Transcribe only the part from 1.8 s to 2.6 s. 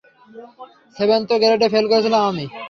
করেছিলাম আমি!